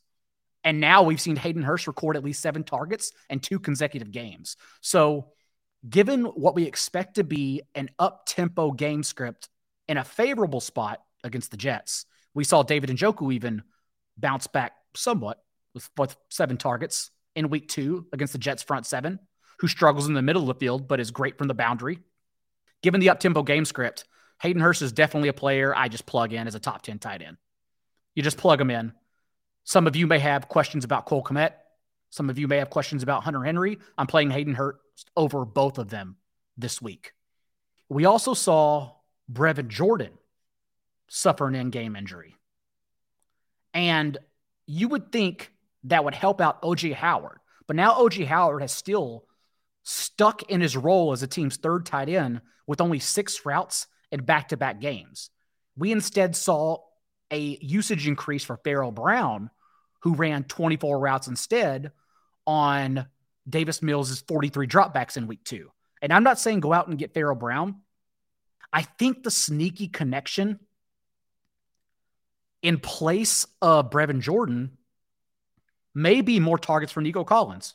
And 0.64 0.80
now 0.80 1.02
we've 1.02 1.20
seen 1.20 1.36
Hayden 1.36 1.62
Hurst 1.62 1.86
record 1.86 2.16
at 2.16 2.24
least 2.24 2.42
seven 2.42 2.64
targets 2.64 3.12
in 3.28 3.40
two 3.40 3.58
consecutive 3.58 4.10
games. 4.10 4.56
So, 4.80 5.32
given 5.88 6.24
what 6.24 6.54
we 6.54 6.64
expect 6.64 7.14
to 7.14 7.24
be 7.24 7.62
an 7.74 7.88
up 7.98 8.24
tempo 8.26 8.70
game 8.70 9.02
script 9.02 9.48
in 9.88 9.96
a 9.96 10.04
favorable 10.04 10.60
spot 10.60 11.00
against 11.24 11.50
the 11.50 11.56
Jets, 11.56 12.04
we 12.34 12.44
saw 12.44 12.62
David 12.62 12.90
and 12.90 12.98
Njoku 12.98 13.32
even 13.32 13.62
bounce 14.18 14.46
back 14.46 14.72
somewhat 14.94 15.42
with, 15.74 15.88
with 15.96 16.16
seven 16.28 16.58
targets 16.58 17.10
in 17.34 17.50
week 17.50 17.68
two 17.68 18.06
against 18.12 18.32
the 18.32 18.38
Jets 18.38 18.62
front 18.62 18.86
seven, 18.86 19.18
who 19.58 19.68
struggles 19.68 20.06
in 20.06 20.14
the 20.14 20.22
middle 20.22 20.42
of 20.42 20.48
the 20.48 20.54
field 20.54 20.88
but 20.88 21.00
is 21.00 21.10
great 21.10 21.38
from 21.38 21.48
the 21.48 21.54
boundary. 21.54 22.00
Given 22.82 23.00
the 23.00 23.10
up 23.10 23.20
tempo 23.20 23.42
game 23.42 23.64
script, 23.64 24.04
Hayden 24.40 24.62
Hurst 24.62 24.82
is 24.82 24.92
definitely 24.92 25.28
a 25.28 25.34
player 25.34 25.74
I 25.74 25.88
just 25.88 26.06
plug 26.06 26.32
in 26.32 26.46
as 26.46 26.54
a 26.54 26.60
top 26.60 26.82
10 26.82 26.98
tight 26.98 27.22
end. 27.22 27.36
You 28.14 28.22
just 28.22 28.38
plug 28.38 28.58
them 28.58 28.70
in. 28.70 28.92
Some 29.64 29.86
of 29.86 29.96
you 29.96 30.06
may 30.06 30.18
have 30.18 30.48
questions 30.48 30.84
about 30.84 31.06
Cole 31.06 31.22
Kmet. 31.22 31.52
Some 32.08 32.30
of 32.30 32.38
you 32.38 32.48
may 32.48 32.56
have 32.56 32.70
questions 32.70 33.02
about 33.02 33.22
Hunter 33.22 33.44
Henry. 33.44 33.78
I'm 33.96 34.06
playing 34.06 34.30
Hayden 34.30 34.54
Hurst 34.54 34.78
over 35.16 35.44
both 35.44 35.78
of 35.78 35.90
them 35.90 36.16
this 36.56 36.82
week. 36.82 37.12
We 37.88 38.04
also 38.04 38.34
saw 38.34 38.92
Brevin 39.30 39.68
Jordan 39.68 40.12
suffer 41.08 41.46
an 41.46 41.54
in 41.54 41.70
game 41.70 41.96
injury. 41.96 42.36
And 43.74 44.16
you 44.66 44.88
would 44.88 45.12
think 45.12 45.52
that 45.84 46.04
would 46.04 46.14
help 46.14 46.40
out 46.40 46.62
OJ 46.62 46.94
Howard. 46.94 47.38
But 47.66 47.76
now 47.76 47.94
OJ 47.94 48.26
Howard 48.26 48.62
has 48.62 48.72
still 48.72 49.24
stuck 49.82 50.42
in 50.50 50.60
his 50.60 50.76
role 50.76 51.12
as 51.12 51.20
the 51.20 51.26
team's 51.26 51.56
third 51.56 51.86
tight 51.86 52.08
end 52.08 52.40
with 52.66 52.80
only 52.80 52.98
six 52.98 53.44
routes 53.44 53.86
in 54.12 54.24
back 54.24 54.48
to 54.48 54.56
back 54.56 54.80
games. 54.80 55.30
We 55.76 55.92
instead 55.92 56.36
saw 56.36 56.78
a 57.30 57.38
usage 57.38 58.06
increase 58.06 58.44
for 58.44 58.58
Pharaoh 58.58 58.90
Brown, 58.90 59.50
who 60.00 60.14
ran 60.14 60.44
24 60.44 60.98
routes 60.98 61.28
instead 61.28 61.92
on 62.46 63.06
Davis 63.48 63.82
Mills' 63.82 64.20
43 64.22 64.66
dropbacks 64.66 65.16
in 65.16 65.26
week 65.26 65.44
two. 65.44 65.70
And 66.02 66.12
I'm 66.12 66.24
not 66.24 66.38
saying 66.38 66.60
go 66.60 66.72
out 66.72 66.88
and 66.88 66.98
get 66.98 67.14
Pharaoh 67.14 67.34
Brown. 67.34 67.76
I 68.72 68.82
think 68.82 69.22
the 69.22 69.30
sneaky 69.30 69.88
connection 69.88 70.60
in 72.62 72.78
place 72.78 73.46
of 73.60 73.90
Brevin 73.90 74.20
Jordan 74.20 74.76
may 75.94 76.20
be 76.20 76.40
more 76.40 76.58
targets 76.58 76.92
for 76.92 77.00
Nico 77.00 77.24
Collins. 77.24 77.74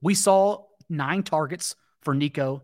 We 0.00 0.14
saw 0.14 0.64
nine 0.88 1.22
targets 1.22 1.76
for 2.02 2.14
Nico 2.14 2.62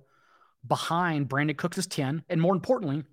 behind 0.67 1.29
Brandin 1.29 1.57
Cooks' 1.57 1.87
10, 1.87 2.25
and 2.29 2.41
more 2.41 2.55
importantly, 2.55 3.05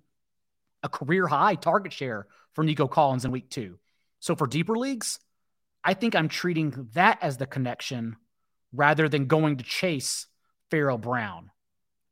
a 0.82 0.88
career 0.88 1.26
high 1.26 1.56
target 1.56 1.92
share 1.92 2.26
for 2.52 2.64
Nico 2.64 2.86
Collins 2.86 3.24
in 3.24 3.30
week 3.30 3.50
two. 3.50 3.78
So 4.20 4.36
for 4.36 4.46
deeper 4.46 4.76
leagues, 4.76 5.18
I 5.82 5.94
think 5.94 6.14
I'm 6.14 6.28
treating 6.28 6.88
that 6.92 7.18
as 7.22 7.36
the 7.36 7.46
connection 7.46 8.16
rather 8.72 9.08
than 9.08 9.26
going 9.26 9.56
to 9.56 9.64
chase 9.64 10.26
Pharaoh 10.70 10.98
Brown, 10.98 11.50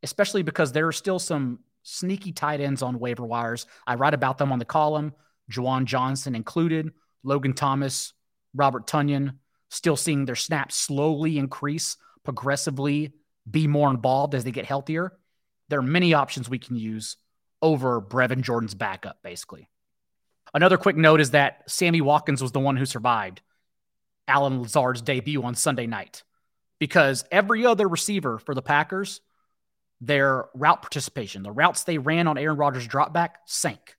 especially 0.03 0.43
because 0.43 0.73
there 0.73 0.88
are 0.88 0.93
still 0.93 1.19
some 1.19 1.61
sneaky 1.83 2.33
tight 2.33 2.61
ends 2.61 2.83
on 2.83 2.99
waiver 2.99 3.25
wires. 3.25 3.67
I 3.87 3.95
write 3.95 4.15
about 4.15 4.38
them 4.38 4.53
on 4.53 4.59
the 4.59 4.65
column, 4.65 5.15
Juwan 5.50 5.85
Johnson 5.85 6.35
included, 6.35 6.93
Logan 7.23 7.55
Thomas, 7.55 8.12
Robert 8.55 8.87
Tonyan, 8.87 9.37
still 9.69 9.97
seeing 9.97 10.25
their 10.25 10.37
snaps 10.37 10.75
slowly 10.75 11.38
increase, 11.38 11.97
progressively 12.25 13.12
be 13.50 13.67
more 13.67 13.90
involved 13.90 14.35
as 14.35 14.45
they 14.45 14.50
get 14.50 14.64
healthier. 14.64 15.12
There 15.69 15.78
are 15.78 15.83
many 15.83 16.14
options 16.14 16.49
we 16.49 16.59
can 16.59 16.76
use 16.76 17.17
over 17.61 18.00
Brevin 18.00 18.43
Jordan's 18.43 18.75
backup, 18.75 19.23
basically. 19.23 19.69
Another 20.55 20.78
quick 20.78 20.97
note 20.97 21.21
is 21.21 21.33
that 21.33 21.62
Sammy 21.67 22.00
Watkins 22.00 22.40
was 22.40 22.52
the 22.52 22.61
one 22.61 22.76
who 22.76 22.87
survived 22.87 23.43
Allen 24.26 24.62
Lazard's 24.62 25.02
debut 25.02 25.43
on 25.43 25.55
Sunday 25.55 25.87
night 25.87 26.23
because 26.78 27.25
every 27.31 27.67
other 27.67 27.88
receiver 27.88 28.38
for 28.38 28.55
the 28.55 28.62
Packers, 28.62 29.21
their 30.00 30.47
route 30.55 30.81
participation, 30.81 31.43
the 31.43 31.50
routes 31.50 31.85
they 31.85 31.99
ran 31.99 32.26
on 32.26 32.38
Aaron 32.38 32.57
Rodgers' 32.57 32.88
dropback 32.88 33.31
sank. 33.47 33.97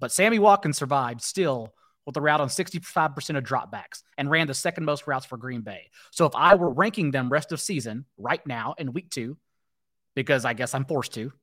But 0.00 0.12
Sammy 0.12 0.38
Watkins 0.38 0.78
survived 0.78 1.22
still 1.22 1.74
with 2.08 2.16
a 2.16 2.22
route 2.22 2.40
on 2.40 2.48
65% 2.48 3.36
of 3.36 3.44
dropbacks 3.44 4.02
and 4.16 4.30
ran 4.30 4.46
the 4.46 4.54
second 4.54 4.86
most 4.86 5.06
routes 5.06 5.26
for 5.26 5.36
Green 5.36 5.60
Bay. 5.60 5.90
So 6.10 6.24
if 6.24 6.34
I 6.34 6.54
were 6.54 6.70
ranking 6.70 7.10
them 7.10 7.28
rest 7.28 7.52
of 7.52 7.60
season 7.60 8.06
right 8.16 8.44
now 8.46 8.74
in 8.78 8.94
week 8.94 9.10
two, 9.10 9.36
because 10.14 10.46
I 10.46 10.54
guess 10.54 10.74
I'm 10.74 10.86
forced 10.86 11.12
to, 11.14 11.34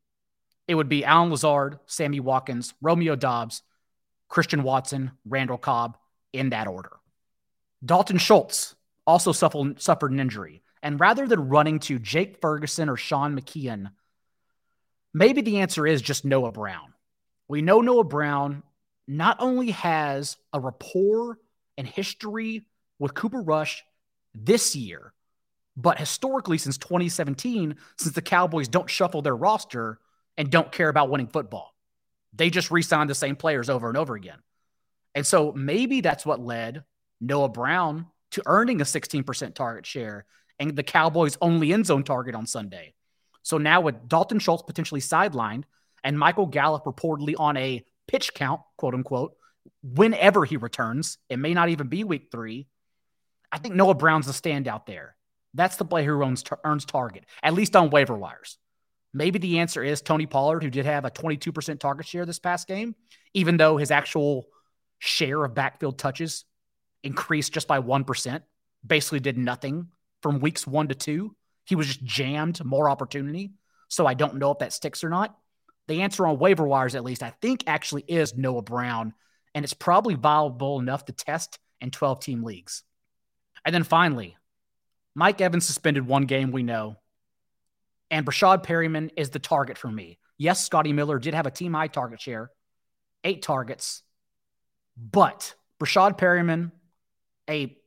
it 0.67 0.74
would 0.74 0.89
be 0.89 1.05
Allen 1.05 1.29
Lazard, 1.29 1.77
Sammy 1.86 2.19
Watkins, 2.19 2.74
Romeo 2.81 3.15
Doubs, 3.15 3.62
Christian 4.27 4.63
Watson, 4.63 5.12
Randall 5.24 5.60
Cobb 5.60 6.00
in 6.34 6.50
that 6.50 6.65
order. 6.65 6.93
Dalton 7.86 8.17
Schultz 8.17 8.74
also 9.05 9.34
suffered, 9.34 9.79
suffered 9.79 10.13
an 10.13 10.19
injury. 10.19 10.63
And 10.81 11.00
rather 11.00 11.27
than 11.27 11.48
running 11.48 11.77
to 11.81 12.00
Jake 12.00 12.41
Ferguson 12.41 12.89
or 12.89 12.98
Sean 12.98 13.39
McKeon, 13.39 13.91
maybe 15.13 15.41
the 15.43 15.60
answer 15.60 15.86
is 15.86 16.01
just 16.01 16.25
Noah 16.25 16.51
Brown. 16.51 16.95
We 17.48 17.62
know 17.62 17.81
Noah 17.81 18.03
Brown 18.03 18.63
not 19.08 19.38
only 19.40 19.72
has 19.72 20.38
a 20.54 20.60
rapport 20.60 21.40
and 21.78 21.88
history 21.88 22.66
with 23.00 23.14
Cooper 23.14 23.42
Rush 23.42 23.84
this 24.34 24.76
year, 24.76 25.14
but 25.78 26.00
historically 26.00 26.58
since 26.58 26.78
2017, 26.78 27.76
since 27.98 28.16
the 28.16 28.22
Cowboys 28.22 28.68
don't 28.68 28.90
shuffle 28.90 29.22
their 29.22 29.36
roster 29.36 30.00
and 30.38 30.50
don't 30.50 30.72
care 30.72 30.90
about 30.90 31.10
winning 31.10 31.28
football. 31.28 31.76
They 32.34 32.50
just 32.50 32.72
re 32.72 32.82
signed 32.82 33.10
the 33.10 33.16
same 33.16 33.36
players 33.36 33.70
over 33.70 33.88
and 33.88 33.98
over 33.98 34.16
again. 34.16 34.40
And 35.14 35.26
so 35.26 35.54
maybe 35.54 36.02
that's 36.02 36.26
what 36.26 36.42
led 36.42 36.84
Noah 37.22 37.50
Brown 37.50 38.08
to 38.32 38.44
earning 38.46 38.82
a 38.82 38.84
16% 38.84 39.54
target 39.54 39.86
share 39.86 40.26
and 40.60 40.76
the 40.76 40.84
Cowboys' 40.84 41.38
only 41.42 41.74
end 41.74 41.86
zone 41.86 42.04
target 42.04 42.36
on 42.36 42.46
Sunday. 42.46 42.94
So 43.44 43.58
now 43.58 43.82
with 43.82 44.08
Dalton 44.08 44.40
Schultz 44.40 44.64
potentially 44.64 45.02
sidelined 45.02 45.64
and 46.04 46.20
Michael 46.20 46.48
Gallup 46.48 46.86
reportedly 46.86 47.36
on 47.38 47.56
a 47.58 47.86
pitch 48.08 48.34
count, 48.34 48.62
quote 48.78 48.94
unquote, 48.94 49.36
whenever 49.84 50.46
he 50.46 50.58
returns. 50.58 51.18
It 51.30 51.38
may 51.38 51.54
not 51.54 51.70
even 51.70 51.88
be 51.88 52.04
week 52.04 52.30
three. 52.32 52.68
I 53.52 53.58
think 53.58 53.76
Noah 53.76 53.96
Brown's 53.96 54.28
the 54.28 54.34
standout 54.34 54.86
there. 54.86 55.16
That's 55.54 55.78
the 55.78 55.86
player 55.86 56.06
who 56.06 56.24
earns, 56.24 56.44
earns 56.64 56.86
target, 56.86 57.26
at 57.42 57.54
least 57.54 57.76
on 57.76 57.90
waiver 57.90 58.16
wires. 58.16 58.58
Maybe 59.14 59.40
the 59.40 59.60
answer 59.60 59.82
is 59.82 60.02
Tony 60.02 60.26
Pollard, 60.26 60.62
who 60.62 60.70
did 60.70 60.86
have 60.86 61.06
a 61.06 61.12
22% 61.12 61.80
target 61.80 62.06
share 62.06 62.26
this 62.26 62.40
past 62.40 62.68
game, 62.68 62.96
even 63.34 63.56
though 63.56 63.78
his 63.78 63.92
actual 63.92 64.48
share 65.00 65.46
of 65.46 65.56
backfield 65.56 65.98
touches 65.98 66.44
increased 67.02 67.54
just 67.54 67.68
by 67.68 67.80
1%, 67.80 68.42
basically 68.86 69.22
did 69.22 69.38
nothing 69.38 69.88
from 70.22 70.40
weeks 70.42 70.68
one 70.68 70.90
to 70.90 70.96
two. 70.96 71.34
He 71.64 71.76
was 71.76 71.88
just 71.88 72.04
jammed 72.04 72.64
more 72.66 72.90
opportunity. 72.90 73.54
So 73.88 74.06
I 74.06 74.16
don't 74.16 74.36
know 74.36 74.52
if 74.52 74.60
that 74.60 74.74
sticks 74.74 75.04
or 75.04 75.10
not. 75.10 75.38
The 75.88 76.01
answer 76.01 76.25
on 76.25 76.39
waiver 76.39 76.68
wires, 76.68 76.96
at 76.96 77.04
least, 77.04 77.24
I 77.24 77.34
think 77.42 77.63
actually 77.68 78.04
is 78.08 78.36
Noah 78.36 78.63
Brown, 78.63 79.13
and 79.54 79.63
it's 79.63 79.74
probably 79.74 80.15
viable 80.15 80.80
enough 80.80 81.06
to 81.06 81.13
test 81.13 81.60
in 81.82 81.92
12 81.92 82.20
team 82.20 82.44
leagues. 82.44 82.84
And 83.63 83.74
then 83.74 83.84
finally, 83.84 84.36
Mike 85.13 85.42
Evans 85.42 85.65
suspended 85.65 86.06
one 86.06 86.25
game, 86.25 86.51
we 86.51 86.63
know, 86.63 86.98
and 88.12 88.25
Breshad 88.25 88.63
Perriman 88.63 89.12
is 89.18 89.30
the 89.30 89.39
target 89.39 89.77
for 89.77 89.92
me. 89.92 90.20
Yes, 90.38 90.63
Scotty 90.63 90.94
Miller 90.94 91.20
did 91.20 91.34
have 91.34 91.48
a 91.48 91.51
team 91.51 91.74
high 91.74 91.88
target 91.88 92.22
share, 92.22 92.51
eight 93.24 93.42
targets, 93.42 94.04
but 94.98 95.56
Breshad 95.80 96.18
Perriman, 96.18 96.72
a 97.50 97.77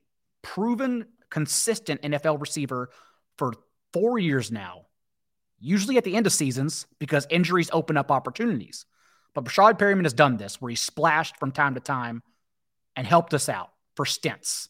proven 0.42 1.06
consistent 1.30 2.02
NFL 2.02 2.40
receiver 2.40 2.90
for 3.36 3.52
four 3.92 4.18
years 4.18 4.50
now, 4.50 4.86
usually 5.60 5.96
at 5.96 6.04
the 6.04 6.16
end 6.16 6.26
of 6.26 6.32
seasons 6.32 6.86
because 6.98 7.26
injuries 7.30 7.70
open 7.72 7.96
up 7.96 8.10
opportunities. 8.10 8.86
But 9.34 9.44
Breshad 9.44 9.78
Perriman 9.78 10.04
has 10.04 10.12
done 10.12 10.36
this 10.36 10.60
where 10.60 10.70
he 10.70 10.76
splashed 10.76 11.36
from 11.38 11.52
time 11.52 11.74
to 11.74 11.80
time 11.80 12.22
and 12.96 13.06
helped 13.06 13.34
us 13.34 13.48
out 13.48 13.70
for 13.94 14.04
stints. 14.04 14.68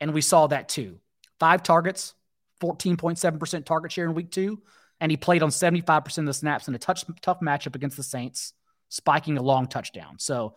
And 0.00 0.12
we 0.12 0.20
saw 0.20 0.46
that 0.48 0.68
too. 0.68 0.98
Five 1.38 1.62
targets, 1.62 2.14
14.7% 2.60 3.64
target 3.64 3.92
share 3.92 4.04
in 4.04 4.14
week 4.14 4.30
two. 4.30 4.60
And 5.00 5.10
he 5.10 5.16
played 5.16 5.42
on 5.42 5.50
75% 5.50 6.18
of 6.18 6.26
the 6.26 6.34
snaps 6.34 6.68
in 6.68 6.74
a 6.74 6.78
touch, 6.78 7.04
tough 7.22 7.40
matchup 7.40 7.74
against 7.74 7.96
the 7.96 8.02
Saints, 8.02 8.52
spiking 8.88 9.36
a 9.36 9.42
long 9.42 9.66
touchdown. 9.66 10.16
So, 10.18 10.54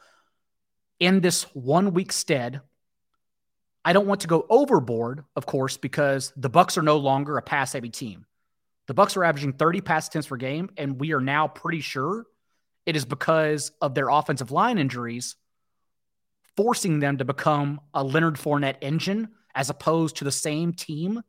in 0.99 1.19
this 1.19 1.43
one 1.53 1.93
week 1.93 2.11
stead, 2.11 2.61
I 3.83 3.93
don't 3.93 4.07
want 4.07 4.21
to 4.21 4.27
go 4.27 4.45
overboard, 4.49 5.23
of 5.35 5.45
course, 5.45 5.77
because 5.77 6.31
the 6.37 6.49
Bucs 6.49 6.77
are 6.77 6.83
no 6.83 6.97
longer 6.97 7.37
a 7.37 7.41
pass 7.41 7.73
heavy 7.73 7.89
team. 7.89 8.25
The 8.87 8.93
Bucs 8.93 9.17
are 9.17 9.23
averaging 9.23 9.53
30 9.53 9.81
pass 9.81 10.07
attempts 10.07 10.27
per 10.27 10.37
game, 10.37 10.69
and 10.77 10.99
we 10.99 11.13
are 11.13 11.21
now 11.21 11.47
pretty 11.47 11.81
sure 11.81 12.25
it 12.85 12.95
is 12.95 13.05
because 13.05 13.71
of 13.81 13.95
their 13.95 14.09
offensive 14.09 14.51
line 14.51 14.77
injuries, 14.77 15.35
forcing 16.55 16.99
them 16.99 17.17
to 17.17 17.25
become 17.25 17.81
a 17.93 18.03
Leonard 18.03 18.35
Fournette 18.35 18.77
engine 18.81 19.29
as 19.55 19.69
opposed 19.69 20.17
to 20.17 20.23
the 20.23 20.31
same 20.31 20.73
team 20.73 21.21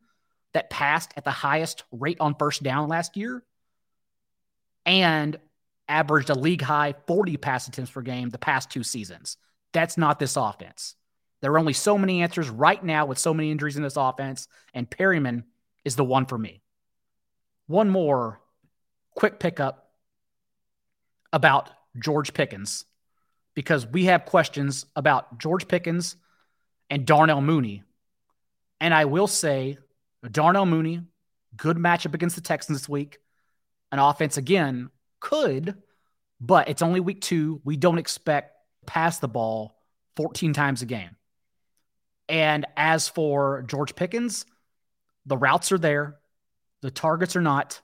that 0.53 0.69
passed 0.69 1.11
at 1.17 1.23
the 1.23 1.31
highest 1.31 1.83
rate 1.91 2.17
on 2.19 2.35
first 2.35 2.63
down 2.63 2.87
last 2.89 3.17
year 3.17 3.43
and 4.85 5.37
averaged 5.89 6.29
a 6.29 6.35
league 6.35 6.61
high 6.61 6.93
40 7.07 7.37
pass 7.37 7.67
attempts 7.67 7.91
per 7.91 8.01
game 8.01 8.29
the 8.29 8.37
past 8.37 8.69
two 8.69 8.83
seasons. 8.83 9.37
That's 9.73 9.97
not 9.97 10.19
this 10.19 10.35
offense. 10.35 10.95
There 11.41 11.51
are 11.51 11.59
only 11.59 11.73
so 11.73 11.97
many 11.97 12.21
answers 12.21 12.49
right 12.49 12.83
now 12.83 13.05
with 13.05 13.19
so 13.19 13.33
many 13.33 13.51
injuries 13.51 13.77
in 13.77 13.83
this 13.83 13.97
offense, 13.97 14.47
and 14.73 14.89
Perriman 14.89 15.43
is 15.85 15.95
the 15.95 16.03
one 16.03 16.25
for 16.25 16.37
me. 16.37 16.61
One 17.67 17.89
more 17.89 18.41
quick 19.15 19.39
pickup 19.39 19.91
about 21.31 21.69
George 21.99 22.33
Pickens 22.33 22.85
because 23.53 23.85
we 23.85 24.05
have 24.05 24.25
questions 24.25 24.85
about 24.95 25.39
George 25.39 25.67
Pickens 25.67 26.15
and 26.89 27.05
Darnell 27.05 27.41
Mooney. 27.41 27.83
And 28.79 28.93
I 28.93 29.05
will 29.05 29.27
say, 29.27 29.77
Darnell 30.31 30.65
Mooney, 30.65 31.01
good 31.55 31.77
matchup 31.77 32.13
against 32.13 32.35
the 32.35 32.41
Texans 32.41 32.79
this 32.79 32.89
week. 32.89 33.19
An 33.91 33.99
offense, 33.99 34.37
again, 34.37 34.89
could, 35.19 35.75
but 36.39 36.69
it's 36.69 36.81
only 36.81 36.99
week 36.99 37.21
two. 37.21 37.61
We 37.63 37.77
don't 37.77 37.97
expect 37.97 38.53
pass 38.85 39.19
the 39.19 39.27
ball 39.27 39.75
14 40.15 40.53
times 40.53 40.81
a 40.81 40.85
game. 40.85 41.15
And 42.29 42.65
as 42.75 43.07
for 43.07 43.63
George 43.67 43.95
Pickens, 43.95 44.45
the 45.25 45.37
routes 45.37 45.71
are 45.71 45.77
there, 45.77 46.17
the 46.87 46.91
targets 46.91 47.35
are 47.35 47.41
not. 47.41 47.81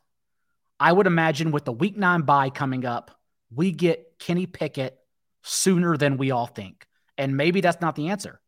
I 0.79 0.93
would 0.93 1.07
imagine 1.07 1.51
with 1.51 1.65
the 1.65 1.74
week 1.74 1.98
nine 1.98 2.22
bye 2.22 2.50
coming 2.50 2.86
up, 2.86 3.12
we 3.53 3.74
get 3.74 4.17
Kenny 4.17 4.45
Pickett 4.45 4.98
sooner 5.41 5.98
than 5.98 6.15
we 6.15 6.31
all 6.31 6.45
think. 6.48 6.88
And 7.17 7.36
maybe 7.36 7.60
that's 7.60 7.81
not 7.81 7.98
the 7.98 8.07
answer. 8.07 8.39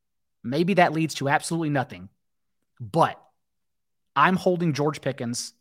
Maybe 0.45 0.75
that 0.75 0.93
leads 0.93 1.15
to 1.15 1.27
absolutely 1.27 1.71
nothing. 1.71 2.07
But 2.79 3.21
I'm 4.15 4.38
holding 4.38 4.71
George 4.71 5.01
Pickens 5.01 5.51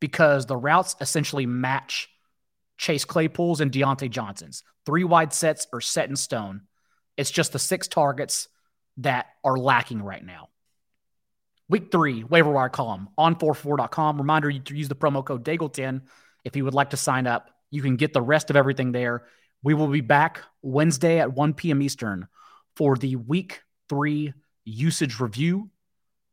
because 0.00 0.46
the 0.46 0.56
routes 0.56 0.96
essentially 1.00 1.46
match 1.46 2.08
Chase 2.78 3.04
Claypool's 3.04 3.60
and 3.60 3.70
Diontae 3.70 4.10
Johnson's. 4.10 4.64
Three 4.86 5.04
wide 5.04 5.32
sets 5.32 5.68
are 5.72 5.80
set 5.80 6.10
in 6.10 6.16
stone. 6.16 6.62
It's 7.16 7.30
just 7.30 7.52
the 7.52 7.60
six 7.60 7.86
targets 7.86 8.48
that 8.96 9.26
are 9.44 9.56
lacking 9.56 10.02
right 10.02 10.26
now. 10.26 10.48
Week 11.68 11.90
three, 11.90 12.24
waiver 12.24 12.50
wire 12.50 12.68
column 12.68 13.08
on 13.16 13.36
4for4.com. 13.36 14.18
Reminder 14.18 14.50
you 14.50 14.60
to 14.60 14.76
use 14.76 14.88
the 14.88 14.94
promo 14.94 15.24
code 15.24 15.44
Daigle10 15.44 16.02
if 16.44 16.56
you 16.56 16.64
would 16.64 16.74
like 16.74 16.90
to 16.90 16.96
sign 16.96 17.26
up. 17.26 17.50
You 17.70 17.82
can 17.82 17.96
get 17.96 18.12
the 18.12 18.20
rest 18.20 18.50
of 18.50 18.56
everything 18.56 18.92
there. 18.92 19.24
We 19.62 19.74
will 19.74 19.86
be 19.86 20.00
back 20.00 20.40
Wednesday 20.60 21.18
at 21.18 21.32
1 21.32 21.54
p.m. 21.54 21.80
Eastern 21.82 22.26
for 22.76 22.96
the 22.96 23.16
week 23.16 23.62
three 23.88 24.34
usage 24.64 25.20
review, 25.20 25.70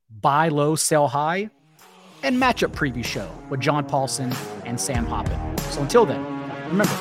buy 0.10 0.50
low, 0.50 0.76
sell 0.76 1.08
high, 1.08 1.50
and 2.24 2.38
matchup 2.38 2.72
preview 2.72 3.06
show 3.06 3.30
with 3.50 3.60
John 3.60 3.88
Paulsen 3.88 4.36
and 4.65 4.80
Sam 4.80 5.06
Hoppen. 5.06 5.60
So 5.72 5.82
until 5.82 6.06
then, 6.06 6.24
remember, 6.68 6.94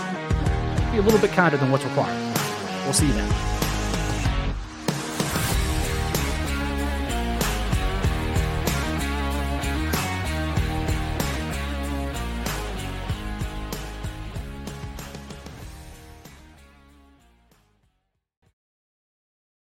be 0.92 0.98
a 0.98 1.02
little 1.02 1.18
bit 1.18 1.32
kinder 1.32 1.56
than 1.56 1.70
what's 1.70 1.84
required. 1.84 2.36
We'll 2.84 2.92
see 2.92 3.06
you 3.06 3.12
then. 3.12 3.57